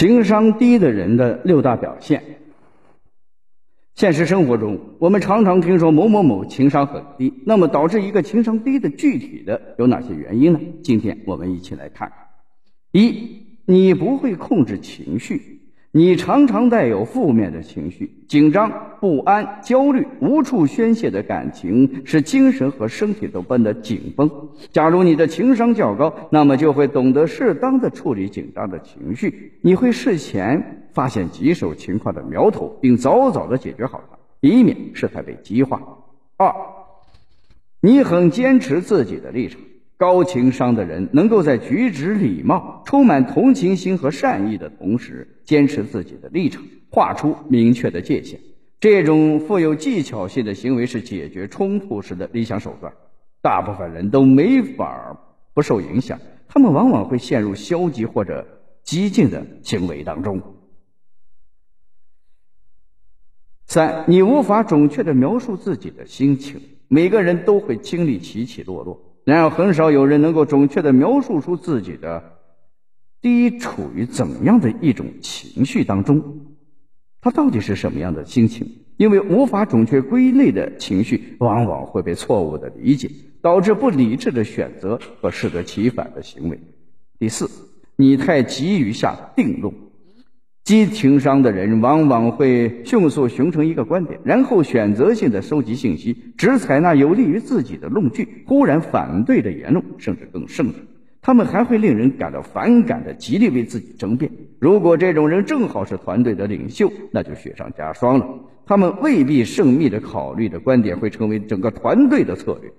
[0.00, 2.22] 情商低的人的六大表现。
[3.94, 7.30] 现实生活中，我们常常听说某某某情商很低。
[7.44, 10.60] 那么，导致一个情商低的具体的有哪些原因呢？
[10.82, 12.10] 今天我们一起来看。
[12.92, 15.59] 一，你不会控制情绪。
[15.92, 24.30] 你常常带有负面的情绪，紧张、不安、焦虑、无处宣泄的感情，使精神和身体都绷得紧绷。
[24.70, 35.82] 假如你的情商较高，那么就会懂得适当的处理紧张的情绪，你会事前发现棘手情况的苗头，并早早的解决好它，以免事态被激化。
[36.36, 36.54] 二，
[37.80, 39.60] 你很坚持自己的立场。
[40.00, 48.40] 高情商的人能够在举止礼貌、充满同情心和善意的同时，坚持自己的立场，画出明确的界限。
[48.80, 52.90] 这种富有技巧性的行为是解决冲突时的理想手段。
[53.42, 55.20] 大部分人都没法
[55.52, 58.46] 不受影响，他们往往会陷入消极或者
[58.82, 60.40] 激进的行为当中。
[63.66, 66.58] 三，你无法准确的描述自己的心情。
[66.88, 69.09] 每个人都会经历起起落落。
[69.30, 72.32] 然而，很少有人能够准确的描述出自己的
[73.20, 76.56] 第一处于怎样的一种情绪当中，
[77.20, 78.66] 他到底是什么样的心情？
[78.96, 83.08] 因为无法准确归类的情绪，往往会被错误的理解，
[83.40, 86.58] 导致不理智的选择和适得其反的行为。
[87.20, 87.48] 第四，
[87.94, 89.72] 你太急于下定论。
[90.64, 100.74] 低情商的人往往会迅速形成一个观点，然后选择性的收集信息，只采纳有利于自己的论据，忽然反对的言论，甚至更甚者，
[101.20, 104.30] 他们还会令人感到反感的极力为自己争辩。
[104.60, 108.28] 如果这种人正好是团队的领袖，那就雪上加霜了。
[108.64, 112.70] 他们未必慎密的考虑的观点会成为整个团队的策略。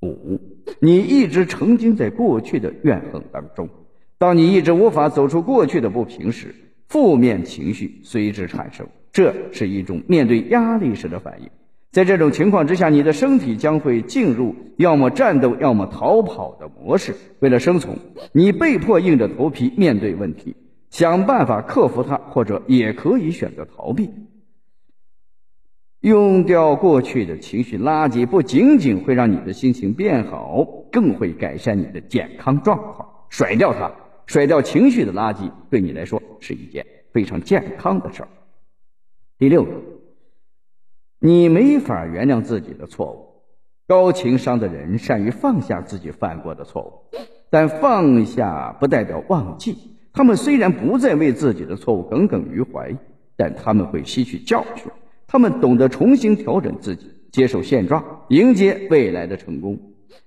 [0.00, 0.40] 五，
[0.80, 3.68] 你一直沉浸在过去的怨恨当中，
[4.16, 6.54] 当你一直无法走出过去的不平时。
[6.92, 11.48] 负面情绪随之产生，这是一种面对压力时的反应。
[11.90, 17.14] 在这种情况之下，你的身体将会进入要么战斗，要么逃跑的模式。
[17.40, 17.96] 为了生存，
[18.32, 20.54] 你被迫硬着头皮面对问题，
[20.90, 24.10] 想办法克服它，或者也可以选择逃避。
[26.00, 33.08] 用掉过去的情绪垃圾，不仅仅会让你的心情变好，更会改善你的健康状况。
[33.30, 33.90] 甩掉它。
[34.32, 38.28] 甩掉情绪的垃圾，对你来说是一件非常健康的事儿。
[39.38, 39.70] 第六个，
[41.18, 43.28] 你没法原谅自己的错误。
[43.86, 47.18] 高情商的人善于放下自己犯过的错误，
[47.50, 49.76] 但放下不代表忘记。
[50.14, 52.90] 他们虽然不再为自己的错误耿耿于怀，
[53.36, 54.90] 但他们会吸取教训。
[55.26, 59.78] 他们懂得重新调整自己，接受现状，迎接未来的成功。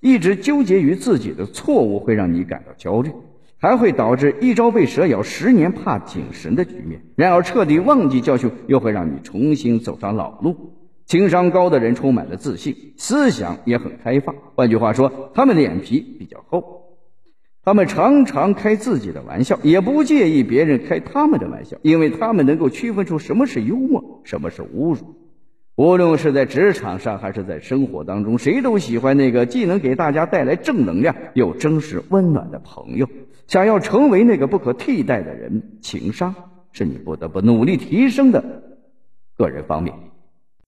[0.00, 3.12] 一直纠结于自己的错误，会让你感到焦虑。
[3.60, 7.02] 还会导致一朝被蛇咬，十年怕井绳的局面。
[7.14, 10.72] 然而，彻底忘记教训，又会让你重新走上老路。
[11.04, 14.34] 情商高的人充满了自信，思想也很开放。
[14.54, 16.86] 换句话说，他们脸皮比较厚。
[17.62, 25.00] 他们常常开自己的玩笑，也不介意别人开他们的玩笑，因为他们能够区分出什么是幽默，什么是侮辱。
[25.76, 33.06] 无论是在职场上，还是在生活当中，谁都喜欢那个既能给大家带来正能量，又真实温暖的朋友。
[33.50, 36.32] 想要成为那个不可替代的人，情商
[36.70, 38.40] 是你不得不努力提升的
[39.36, 39.92] 个人方面。